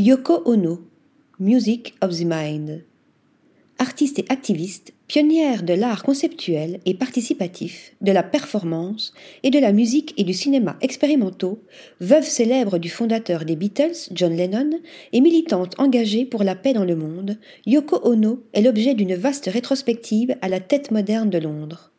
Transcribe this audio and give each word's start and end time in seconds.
Yoko 0.00 0.42
Ono, 0.44 0.78
Music 1.40 1.96
of 2.02 2.16
the 2.16 2.24
Mind. 2.24 2.84
Artiste 3.80 4.20
et 4.20 4.26
activiste, 4.28 4.92
pionnière 5.08 5.64
de 5.64 5.72
l'art 5.74 6.04
conceptuel 6.04 6.78
et 6.86 6.94
participatif, 6.94 7.96
de 8.00 8.12
la 8.12 8.22
performance 8.22 9.12
et 9.42 9.50
de 9.50 9.58
la 9.58 9.72
musique 9.72 10.14
et 10.16 10.22
du 10.22 10.34
cinéma 10.34 10.76
expérimentaux, 10.82 11.64
veuve 12.00 12.28
célèbre 12.28 12.78
du 12.78 12.88
fondateur 12.88 13.44
des 13.44 13.56
Beatles, 13.56 14.08
John 14.12 14.36
Lennon, 14.36 14.70
et 15.12 15.20
militante 15.20 15.74
engagée 15.80 16.24
pour 16.24 16.44
la 16.44 16.54
paix 16.54 16.74
dans 16.74 16.84
le 16.84 16.94
monde, 16.94 17.36
Yoko 17.66 17.98
Ono 18.04 18.38
est 18.52 18.62
l'objet 18.62 18.94
d'une 18.94 19.16
vaste 19.16 19.50
rétrospective 19.52 20.36
à 20.42 20.48
la 20.48 20.60
tête 20.60 20.92
moderne 20.92 21.28
de 21.28 21.38
Londres 21.38 21.90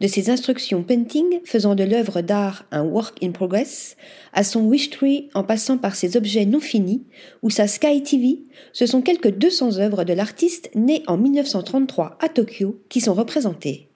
de 0.00 0.06
ses 0.06 0.30
instructions 0.30 0.82
painting 0.82 1.40
faisant 1.44 1.74
de 1.74 1.84
l'œuvre 1.84 2.20
d'art 2.20 2.64
un 2.70 2.82
work 2.82 3.22
in 3.22 3.32
progress, 3.32 3.96
à 4.32 4.44
son 4.44 4.62
wish 4.62 4.90
tree 4.90 5.28
en 5.34 5.44
passant 5.44 5.78
par 5.78 5.94
ses 5.94 6.16
objets 6.16 6.46
non 6.46 6.60
finis, 6.60 7.04
ou 7.42 7.50
sa 7.50 7.66
Sky 7.66 8.02
TV, 8.02 8.40
ce 8.72 8.86
sont 8.86 9.02
quelques 9.02 9.30
200 9.30 9.78
œuvres 9.78 10.04
de 10.04 10.12
l'artiste 10.12 10.70
né 10.74 11.02
en 11.06 11.16
1933 11.16 12.18
à 12.20 12.28
Tokyo 12.28 12.80
qui 12.88 13.00
sont 13.00 13.14
représentées. 13.14 13.88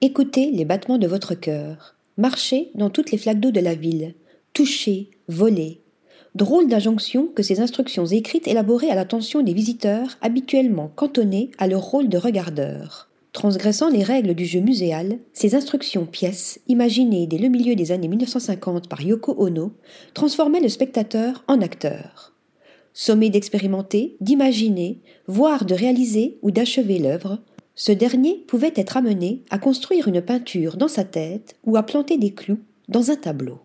Écoutez 0.00 0.50
les 0.50 0.64
battements 0.64 0.98
de 0.98 1.06
votre 1.06 1.34
cœur, 1.34 1.94
marchez 2.16 2.70
dans 2.74 2.90
toutes 2.90 3.10
les 3.12 3.18
flaques 3.18 3.40
d'eau 3.40 3.50
de 3.50 3.60
la 3.60 3.74
ville, 3.74 4.14
touchez, 4.52 5.10
volez. 5.28 5.80
Drôle 6.34 6.66
d'injonction 6.66 7.26
que 7.26 7.42
ces 7.42 7.60
instructions 7.60 8.06
écrites 8.06 8.48
élaborées 8.48 8.90
à 8.90 8.94
l'attention 8.94 9.42
des 9.42 9.52
visiteurs 9.52 10.16
habituellement 10.22 10.88
cantonnés 10.88 11.50
à 11.58 11.66
leur 11.66 11.82
rôle 11.82 12.08
de 12.08 12.16
regardeurs. 12.16 13.11
Transgressant 13.32 13.88
les 13.88 14.02
règles 14.02 14.34
du 14.34 14.44
jeu 14.44 14.60
muséal, 14.60 15.18
ces 15.32 15.54
instructions 15.54 16.04
pièces, 16.04 16.60
imaginées 16.68 17.26
dès 17.26 17.38
le 17.38 17.48
milieu 17.48 17.74
des 17.74 17.90
années 17.90 18.08
1950 18.08 18.88
par 18.90 19.00
Yoko 19.00 19.34
Ono, 19.38 19.72
transformaient 20.12 20.60
le 20.60 20.68
spectateur 20.68 21.42
en 21.48 21.62
acteur. 21.62 22.34
Sommé 22.92 23.30
d'expérimenter, 23.30 24.16
d'imaginer, 24.20 25.00
voire 25.26 25.64
de 25.64 25.74
réaliser 25.74 26.38
ou 26.42 26.50
d'achever 26.50 26.98
l'œuvre, 26.98 27.38
ce 27.74 27.90
dernier 27.90 28.44
pouvait 28.46 28.74
être 28.76 28.98
amené 28.98 29.44
à 29.48 29.58
construire 29.58 30.08
une 30.08 30.20
peinture 30.20 30.76
dans 30.76 30.88
sa 30.88 31.04
tête 31.04 31.56
ou 31.64 31.76
à 31.76 31.84
planter 31.84 32.18
des 32.18 32.34
clous 32.34 32.60
dans 32.88 33.10
un 33.10 33.16
tableau. 33.16 33.60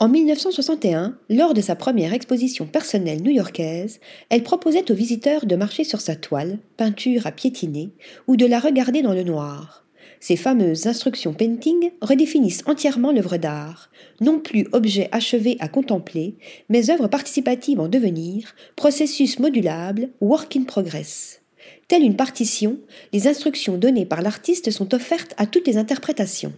En 0.00 0.08
1961, 0.08 1.18
lors 1.28 1.54
de 1.54 1.60
sa 1.60 1.74
première 1.74 2.12
exposition 2.12 2.66
personnelle 2.66 3.20
new-yorkaise, 3.20 3.98
elle 4.28 4.44
proposait 4.44 4.92
aux 4.92 4.94
visiteurs 4.94 5.44
de 5.44 5.56
marcher 5.56 5.82
sur 5.82 6.00
sa 6.00 6.14
toile, 6.14 6.60
peinture 6.76 7.26
à 7.26 7.32
piétiner, 7.32 7.90
ou 8.28 8.36
de 8.36 8.46
la 8.46 8.60
regarder 8.60 9.02
dans 9.02 9.12
le 9.12 9.24
noir. 9.24 9.84
Ces 10.20 10.36
fameuses 10.36 10.86
instructions 10.86 11.34
painting 11.34 11.90
redéfinissent 12.00 12.62
entièrement 12.66 13.10
l'œuvre 13.10 13.38
d'art, 13.38 13.90
non 14.20 14.38
plus 14.38 14.68
objet 14.70 15.08
achevé 15.10 15.56
à 15.58 15.66
contempler, 15.66 16.36
mais 16.68 16.90
œuvre 16.90 17.08
participative 17.08 17.80
en 17.80 17.88
devenir, 17.88 18.54
processus 18.76 19.40
modulable, 19.40 20.10
work 20.20 20.54
in 20.54 20.62
progress. 20.62 21.40
Telle 21.88 22.04
une 22.04 22.16
partition, 22.16 22.78
les 23.12 23.26
instructions 23.26 23.76
données 23.76 24.06
par 24.06 24.22
l'artiste 24.22 24.70
sont 24.70 24.94
offertes 24.94 25.34
à 25.38 25.46
toutes 25.46 25.66
les 25.66 25.76
interprétations. 25.76 26.52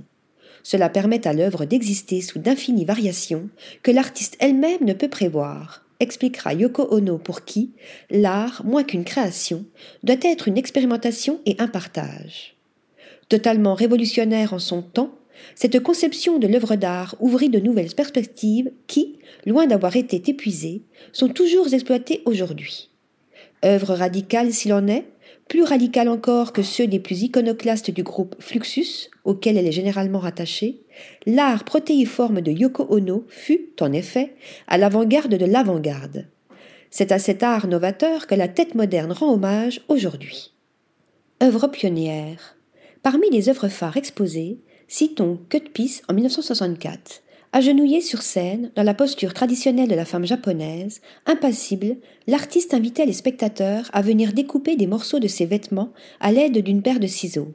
Cela 0.63 0.89
permet 0.89 1.27
à 1.27 1.33
l'œuvre 1.33 1.65
d'exister 1.65 2.21
sous 2.21 2.39
d'infinies 2.39 2.85
variations 2.85 3.49
que 3.83 3.91
l'artiste 3.91 4.37
elle-même 4.41 4.85
ne 4.85 4.93
peut 4.93 5.09
prévoir, 5.09 5.85
expliquera 6.01 6.55
Yoko 6.55 6.89
Ono 6.91 7.19
pour 7.19 7.45
qui 7.45 7.71
l'art, 8.11 8.63
moins 8.65 8.85
qu'une 8.85 9.05
création, 9.05 9.65
doit 10.03 10.17
être 10.23 10.49
une 10.49 10.59
expérimentation 10.59 11.41
et 11.47 11.57
un 11.59 11.69
partage. 11.69 12.57
Totalement 13.29 13.75
révolutionnaire 13.75 14.53
en 14.53 14.59
son 14.59 14.83
temps, 14.83 15.15
cette 15.55 15.81
conception 15.81 16.39
de 16.39 16.47
l'œuvre 16.47 16.77
d'art 16.77 17.17
ouvrit 17.21 17.49
de 17.49 17.61
nouvelles 17.61 17.95
perspectives 17.95 18.71
qui, 18.87 19.19
loin 19.47 19.67
d'avoir 19.67 19.97
été 19.97 20.23
épuisées, 20.31 20.83
sont 21.13 21.29
toujours 21.29 21.73
exploitées 21.73 22.23
aujourd'hui. 22.25 22.91
Œuvre 23.65 23.95
radicale 23.95 24.53
s'il 24.53 24.73
en 24.73 24.87
est, 24.87 25.07
plus 25.49 25.63
radical 25.63 26.09
encore 26.09 26.53
que 26.53 26.63
ceux 26.63 26.87
des 26.87 27.01
plus 27.01 27.23
iconoclastes 27.23 27.91
du 27.91 28.03
groupe 28.03 28.37
Fluxus, 28.39 29.11
auquel 29.25 29.57
elle 29.57 29.67
est 29.67 29.73
généralement 29.73 30.21
rattachée, 30.21 30.83
l'art 31.27 31.65
protéiforme 31.65 32.41
de 32.41 32.53
Yoko 32.53 32.87
Ono 32.91 33.25
fut, 33.29 33.71
en 33.81 33.93
effet, 33.93 34.35
à 34.69 34.79
l'avant-garde 34.79 35.35
de 35.35 35.47
l'avant-garde. 35.47 36.27
C'est 36.91 37.13
à 37.13 37.19
cet 37.19 37.43
art 37.43 37.67
novateur 37.67 38.27
que 38.27 38.35
la 38.35 38.49
tête 38.49 38.75
moderne 38.75 39.13
rend 39.13 39.33
hommage 39.33 39.81
aujourd'hui. 39.89 40.53
Œuvre 41.43 41.69
pionnière. 41.69 42.57
Parmi 43.03 43.31
les 43.31 43.49
œuvres 43.49 43.69
phares 43.69 43.97
exposées, 43.97 44.59
citons 44.89 45.41
Cut 45.49 45.71
Piece 45.73 46.03
en 46.09 46.15
1964, 46.15 47.23
Agenouillé 47.53 48.01
sur 48.01 48.23
scène, 48.23 48.71
dans 48.77 48.85
la 48.85 48.95
posture 48.95 49.35
traditionnelle 49.35 49.89
de 49.89 49.97
la 49.97 50.05
femme 50.05 50.25
japonaise, 50.25 51.01
impassible, 51.27 51.97
l'artiste 52.29 52.75
invitait 52.75 53.07
les 53.07 53.13
spectateurs 53.13 53.91
à 53.93 54.03
venir 54.03 54.33
découper 54.33 54.77
des 54.77 54.87
morceaux 54.87 55.19
de 55.19 55.27
ses 55.27 55.47
vêtements 55.47 55.93
à 56.21 56.31
l'aide 56.31 56.63
d'une 56.63 56.81
paire 56.81 57.01
de 57.01 57.09
ciseaux. 57.09 57.53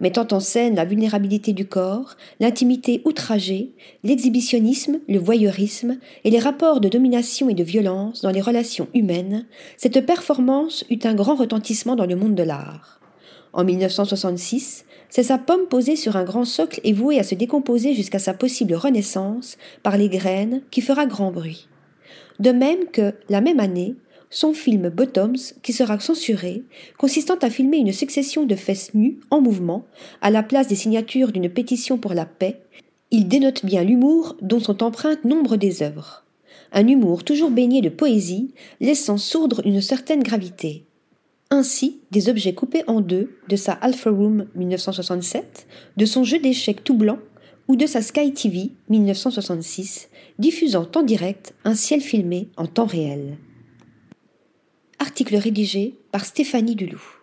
Mettant 0.00 0.26
en 0.32 0.40
scène 0.40 0.74
la 0.74 0.84
vulnérabilité 0.84 1.52
du 1.52 1.68
corps, 1.68 2.16
l'intimité 2.40 3.02
outragée, 3.04 3.70
l'exhibitionnisme, 4.02 4.98
le 5.08 5.18
voyeurisme 5.20 5.98
et 6.24 6.30
les 6.30 6.40
rapports 6.40 6.80
de 6.80 6.88
domination 6.88 7.48
et 7.48 7.54
de 7.54 7.62
violence 7.62 8.22
dans 8.22 8.30
les 8.30 8.40
relations 8.40 8.88
humaines, 8.94 9.46
cette 9.76 10.04
performance 10.04 10.84
eut 10.90 10.98
un 11.04 11.14
grand 11.14 11.36
retentissement 11.36 11.94
dans 11.94 12.06
le 12.06 12.16
monde 12.16 12.34
de 12.34 12.42
l'art. 12.42 13.00
En 13.52 13.62
1966, 13.62 14.86
c'est 15.10 15.24
sa 15.24 15.38
pomme 15.38 15.66
posée 15.66 15.96
sur 15.96 16.16
un 16.16 16.24
grand 16.24 16.44
socle 16.44 16.80
et 16.84 16.92
vouée 16.92 17.18
à 17.18 17.24
se 17.24 17.34
décomposer 17.34 17.94
jusqu'à 17.94 18.18
sa 18.18 18.32
possible 18.32 18.74
renaissance 18.74 19.58
par 19.82 19.96
les 19.96 20.08
graines 20.08 20.62
qui 20.70 20.80
fera 20.80 21.06
grand 21.06 21.32
bruit. 21.32 21.68
De 22.38 22.52
même 22.52 22.86
que, 22.92 23.12
la 23.28 23.40
même 23.40 23.60
année, 23.60 23.96
son 24.30 24.54
film 24.54 24.88
Bottoms, 24.88 25.36
qui 25.62 25.72
sera 25.72 25.98
censuré, 25.98 26.62
consistant 26.96 27.36
à 27.42 27.50
filmer 27.50 27.78
une 27.78 27.92
succession 27.92 28.46
de 28.46 28.54
fesses 28.54 28.94
nues 28.94 29.18
en 29.30 29.40
mouvement, 29.40 29.84
à 30.22 30.30
la 30.30 30.44
place 30.44 30.68
des 30.68 30.76
signatures 30.76 31.32
d'une 31.32 31.50
pétition 31.50 31.98
pour 31.98 32.14
la 32.14 32.26
paix, 32.26 32.60
il 33.10 33.26
dénote 33.26 33.64
bien 33.64 33.82
l'humour 33.82 34.36
dont 34.40 34.60
sont 34.60 34.84
empreintes 34.84 35.24
nombre 35.24 35.56
des 35.56 35.82
œuvres. 35.82 36.24
Un 36.72 36.86
humour 36.86 37.24
toujours 37.24 37.50
baigné 37.50 37.80
de 37.80 37.88
poésie, 37.88 38.54
laissant 38.80 39.18
sourdre 39.18 39.62
une 39.66 39.80
certaine 39.80 40.22
gravité. 40.22 40.84
Ainsi, 41.52 42.00
des 42.12 42.28
objets 42.28 42.54
coupés 42.54 42.84
en 42.86 43.00
deux 43.00 43.36
de 43.48 43.56
sa 43.56 43.72
Alpha 43.72 44.08
Room 44.08 44.46
1967, 44.54 45.66
de 45.96 46.04
son 46.04 46.22
jeu 46.22 46.38
d'échecs 46.38 46.84
tout 46.84 46.96
blanc 46.96 47.18
ou 47.66 47.74
de 47.74 47.86
sa 47.86 48.02
Sky 48.02 48.32
TV 48.32 48.70
1966, 48.88 50.10
diffusant 50.38 50.88
en 50.94 51.02
direct 51.02 51.54
un 51.64 51.74
ciel 51.74 52.00
filmé 52.00 52.48
en 52.56 52.66
temps 52.66 52.86
réel. 52.86 53.36
Article 55.00 55.36
rédigé 55.36 55.98
par 56.12 56.24
Stéphanie 56.24 56.76
Duloup. 56.76 57.19